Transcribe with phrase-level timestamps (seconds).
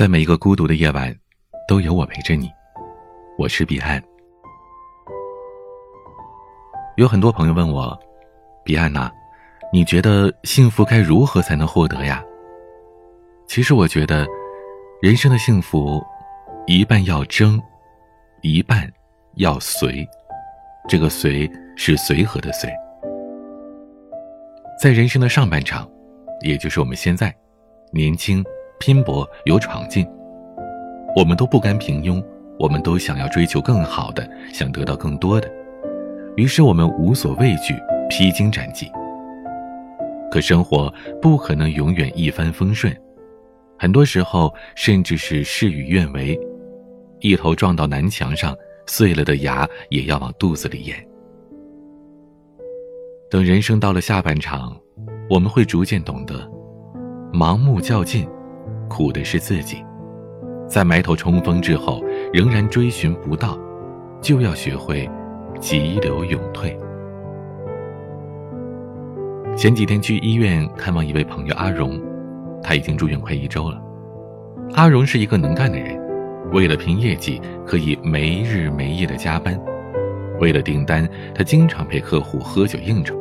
[0.00, 1.14] 在每一个孤独的夜晚，
[1.68, 2.50] 都有我陪着你。
[3.36, 4.02] 我是彼岸。
[6.96, 7.94] 有很多朋友问我，
[8.64, 9.10] 彼岸呐，
[9.70, 12.24] 你觉得幸福该如何才能获得呀？
[13.46, 14.26] 其实我觉得，
[15.02, 16.02] 人生的幸福，
[16.66, 17.60] 一半要争，
[18.40, 18.90] 一半
[19.34, 20.08] 要随。
[20.88, 21.46] 这个随
[21.76, 22.72] 是随和的随。
[24.80, 25.86] 在人生的上半场，
[26.40, 27.36] 也就是我们现在，
[27.92, 28.42] 年轻。
[28.80, 30.08] 拼搏有闯劲，
[31.14, 32.24] 我们都不甘平庸，
[32.58, 35.52] 我们都想要追求更好的，想得到更多的，
[36.34, 37.74] 于是我们无所畏惧，
[38.08, 38.90] 披荆斩棘。
[40.30, 42.90] 可生活不可能永远一帆风顺，
[43.78, 46.38] 很多时候甚至是事与愿违，
[47.20, 50.96] 一头撞到南墙上，碎了的牙也要往肚子里咽。
[53.30, 54.74] 等人生到了下半场，
[55.28, 56.50] 我们会逐渐懂得，
[57.30, 58.26] 盲目较劲。
[58.90, 59.82] 苦的是自己，
[60.68, 63.56] 在埋头冲锋之后，仍然追寻不到，
[64.20, 65.08] 就要学会
[65.60, 66.76] 急流勇退。
[69.56, 71.98] 前几天去医院看望一位朋友阿荣，
[72.62, 73.80] 他已经住院快一周了。
[74.74, 75.98] 阿荣是一个能干的人，
[76.52, 79.54] 为了拼业绩，可以没日没夜的加班；
[80.40, 83.16] 为了订单，他经常陪客户喝酒应酬。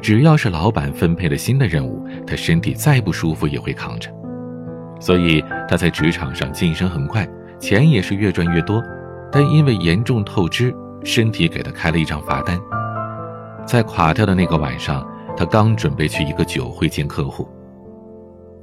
[0.00, 4.10] 只要是老板分配了新的任务，他身体再不舒服也会扛着。
[5.00, 7.28] 所以他在职场上晋升很快，
[7.58, 8.82] 钱也是越赚越多，
[9.30, 12.58] 但因为严重透支，身体给他开了一张罚单。
[13.66, 15.06] 在垮掉的那个晚上，
[15.36, 17.48] 他刚准备去一个酒会见客户，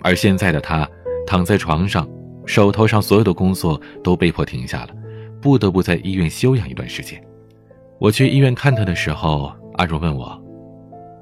[0.01, 0.87] 而现在的他
[1.27, 2.07] 躺在床上，
[2.45, 4.89] 手头上所有的工作都被迫停下了，
[5.41, 7.21] 不得不在医院休养一段时间。
[7.99, 10.39] 我去医院看他的时候，阿荣问我：“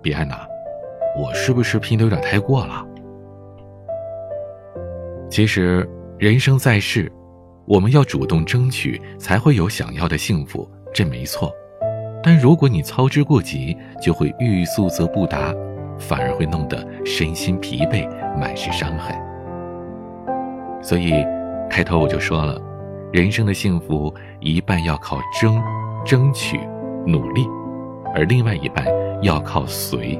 [0.01, 0.39] 别安娜，
[1.17, 2.85] 我是不是拼的有点太过了？”
[5.29, 7.09] 其实，人生在世，
[7.67, 11.51] 我们要主动争取，才会有想要的幸福，这没错。
[12.23, 15.53] 但如果你操之过急，就会欲速则不达，
[15.99, 19.15] 反而会弄得身心疲惫，满是伤痕。
[20.81, 21.13] 所以，
[21.69, 22.59] 开头我就说了，
[23.13, 25.61] 人生的幸福一半要靠争、
[26.03, 26.59] 争取、
[27.05, 27.45] 努力，
[28.15, 28.83] 而另外一半
[29.21, 30.19] 要靠随。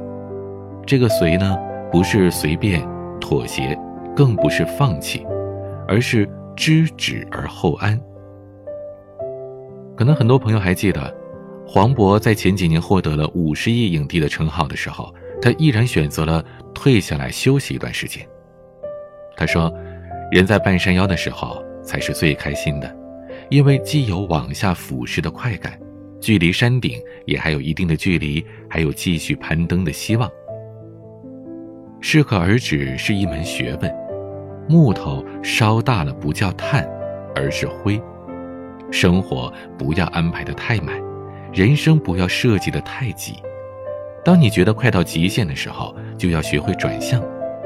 [0.86, 1.58] 这个随呢，
[1.92, 2.88] 不是随便
[3.20, 3.78] 妥协。
[4.20, 5.26] 更不是放弃，
[5.88, 7.98] 而是知止而后安。
[9.96, 11.16] 可能很多朋友还记得，
[11.66, 16.44] 黄渤在前几年获得了五十亿影帝的称号的时候，他毅然选择了
[16.76, 18.28] 退下来休息一段时间。
[19.38, 19.74] 他说
[20.34, 22.94] ：“人在半山腰的时候才是最开心的，
[23.50, 25.80] 因为既有往下俯视的快感，
[26.20, 30.30] 距离山顶也还有一定的距离，还有继续攀登的希望。
[32.02, 33.90] 适可而止是一门学问。”
[34.70, 36.88] 木头烧大了不叫炭，
[37.36, 38.00] 而是灰。
[38.92, 40.96] 生活不要安排的太满，
[41.52, 43.38] 人生不要设计的太挤。
[44.24, 47.20] 当你觉得快到极限的时候，就要学会转向，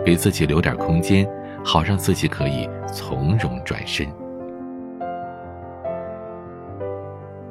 [0.06, 1.30] 给自己留点空间，
[1.62, 4.08] 好让自己可以从容转身。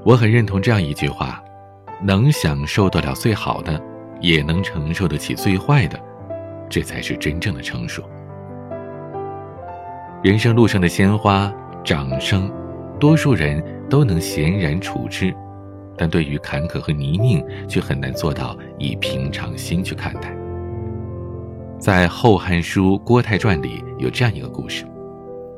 [0.02, 1.44] 我很认同这样一句话：
[2.02, 3.78] 能享受得了最好的，
[4.18, 6.00] 也能承受得起最坏的，
[6.70, 8.02] 这才是真正的成熟。
[10.22, 11.52] 人生路上的鲜花、
[11.84, 12.48] 掌声，
[13.00, 13.60] 多数人
[13.90, 15.34] 都能闲然处之，
[15.98, 20.32] 但对于坎坷和泥泞，却很难做到以平常心去看待。
[21.76, 24.84] 在《后汉书·郭泰传》里有这样一个故事：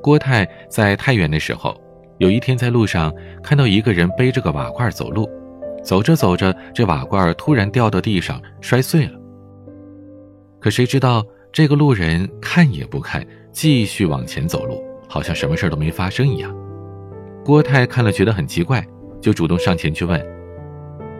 [0.02, 1.78] 郭泰在太原的时候，
[2.16, 5.28] 有一天在路上看到一个人背着个瓦罐走路，
[5.82, 9.20] 走着走着，这瓦罐突然掉到地上摔碎了。
[10.58, 11.22] 可谁知道
[11.52, 13.22] 这个路人看也不看。
[13.54, 16.52] 继续往前走路，好像什么事都没发生一样。
[17.44, 18.84] 郭泰看了觉得很奇怪，
[19.20, 20.20] 就主动上前去问：“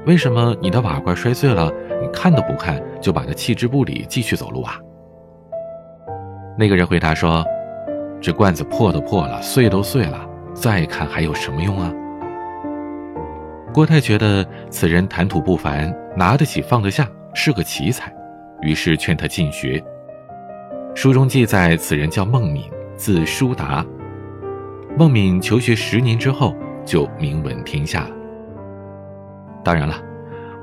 [0.04, 1.72] 为什么你的瓦罐摔碎了，
[2.02, 4.80] 你看都不看就把它弃之不理，继续走路啊？”
[6.58, 7.44] 那个人回答说
[8.20, 11.92] ：“这罐子破都破了，碎都碎了，再看还有什么用啊？”
[13.72, 18.12] 郭泰觉得此人谈吐不凡，拿得起放得下，是个奇才，
[18.60, 19.80] 于是劝他进学。
[20.94, 23.84] 书中记载，此人叫孟敏，字叔达。
[24.96, 26.54] 孟敏求学十年之后，
[26.84, 28.10] 就名闻天下了。
[29.64, 29.96] 当然了，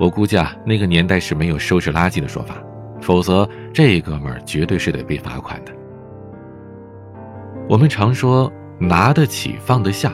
[0.00, 2.56] 我估计啊，那个年代是没有收拾垃圾的说法，
[3.00, 5.72] 否则这哥们儿绝对是得被罚款的。
[7.68, 10.12] 我们常说拿得起放得下，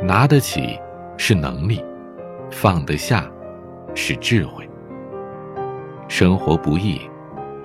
[0.00, 0.78] 拿得起
[1.16, 1.84] 是能力，
[2.52, 3.28] 放得下
[3.96, 4.66] 是智慧。
[6.06, 7.00] 生活不易，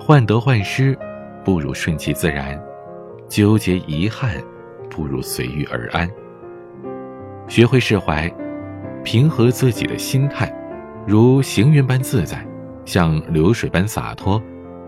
[0.00, 0.98] 患得患失。
[1.50, 2.56] 不如顺其自然，
[3.28, 4.40] 纠结遗憾，
[4.88, 6.08] 不如随遇而安。
[7.48, 8.32] 学会释怀，
[9.02, 10.48] 平和自己的心态，
[11.08, 12.46] 如行云般自在，
[12.84, 14.40] 像流水般洒脱，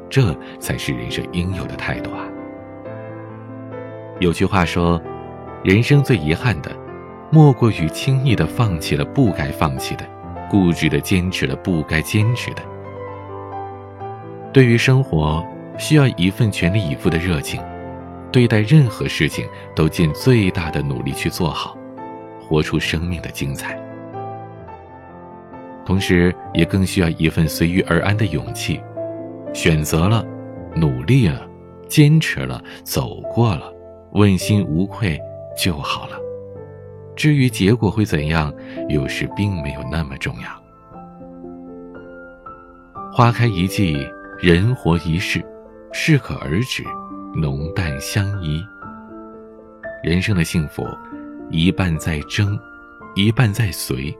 [0.09, 2.29] 这才是人生应有的态度啊！
[4.21, 5.03] 有句话说
[5.67, 6.71] ：“人生最遗憾的，
[7.33, 10.05] 莫过于轻易的放弃了不该放弃的，
[10.49, 12.63] 固执的坚持了不该坚持的。”
[14.55, 15.45] 对于生活，
[15.79, 17.61] 需要一份全力以赴的热情，
[18.31, 21.77] 对待任何事情都尽最大的努力去做好，
[22.41, 23.79] 活出生命的精彩。
[25.85, 28.81] 同时，也更需要一份随遇而安的勇气，
[29.53, 30.25] 选择了，
[30.77, 31.47] 努力了，
[31.89, 33.73] 坚持了，走过了，
[34.13, 35.21] 问心无愧
[35.57, 36.17] 就好了。
[37.17, 38.53] 至于结果会怎样，
[38.89, 40.49] 有时并没有那么重要。
[43.13, 43.97] 花开一季。
[44.41, 45.41] 人活一世，
[45.93, 46.83] 适可而止，
[47.35, 48.65] 浓淡相宜。
[50.03, 50.85] 人生的幸福，
[51.51, 52.59] 一半在争，
[53.15, 54.17] 一半在随。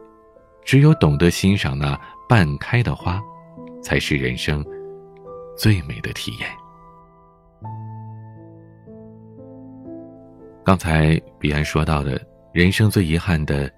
[0.65, 1.99] 只有懂得欣赏那
[2.29, 3.21] 半开的花，
[3.83, 4.65] 才是人生
[5.57, 6.49] 最美的体验。
[10.63, 12.21] 刚才彼岸说到的，
[12.53, 13.69] 人生最遗憾的，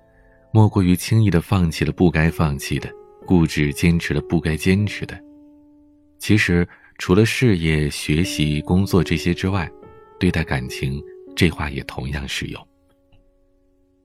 [0.52, 2.90] 莫过于轻易的放弃了不该放弃的，
[3.24, 5.18] 固执坚持了不该坚持的。
[6.18, 6.68] 其实，
[6.98, 9.70] 除了事业、学习、工作这些之外，
[10.18, 11.02] 对待感情，
[11.34, 12.68] 这话也同样适用。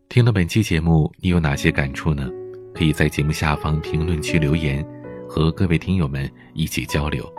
[0.09, 2.29] 听了本期节目，你有哪些感触呢？
[2.73, 4.85] 可以在节目下方评论区留言，
[5.27, 7.31] 和各位听友们一起交流。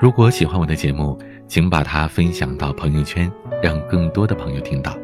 [0.00, 3.30] 如果喜欢我的节目，请把它分享到朋友圈，
[3.62, 4.96] 让更多的朋友听到。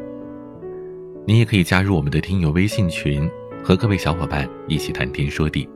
[1.27, 3.29] 你也可以加入我们的听友微信群，
[3.63, 5.69] 和各位小伙伴一起谈天说地。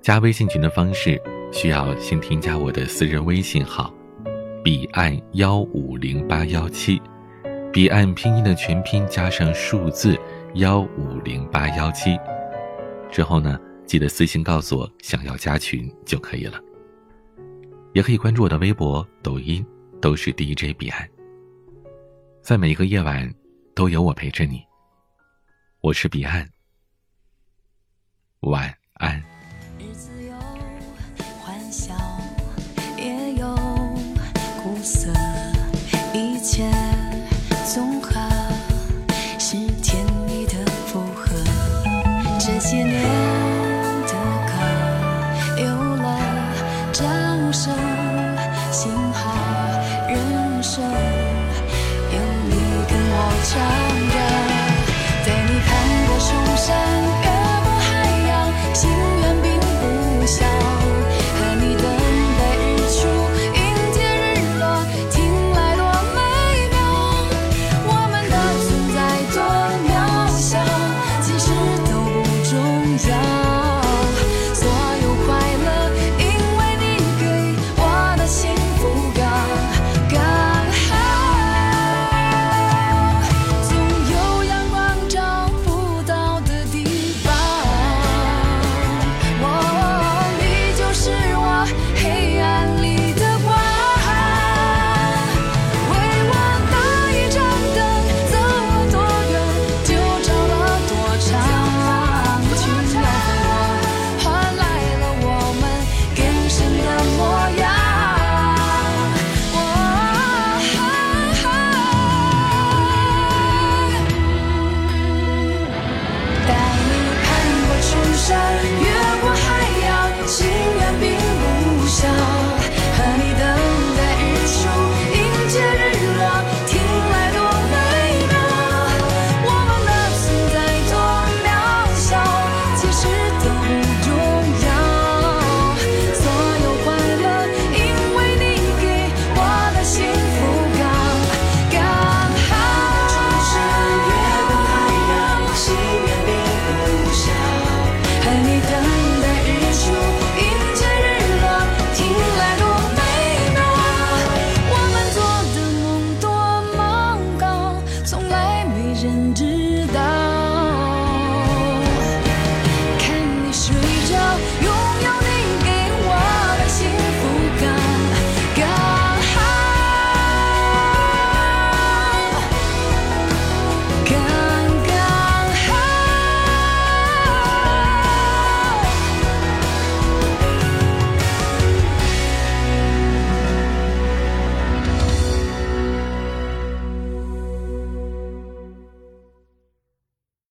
[0.00, 1.20] 加微信群的方式。
[1.52, 3.92] 需要先添加我的私人微信号，
[4.64, 7.00] 彼岸幺五零八幺七，
[7.70, 10.18] 彼岸拼音的全拼加上数字
[10.54, 12.18] 幺五零八幺七，
[13.10, 16.58] 之后呢，记得私信告诉我想要加群就可以了。
[17.92, 19.64] 也可以关注我的微博、抖音，
[20.00, 21.06] 都是 DJ 彼岸。
[22.40, 23.32] 在每一个夜晚，
[23.74, 24.62] 都有我陪着你。
[25.82, 26.48] 我是彼岸，
[28.40, 29.31] 晚安。
[42.62, 43.21] 些年。